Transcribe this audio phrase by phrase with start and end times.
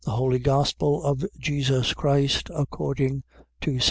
[0.03, 3.21] THE HOLY GOSPEL OF JESUS CHRIST ACCORDING
[3.59, 3.79] TO ST.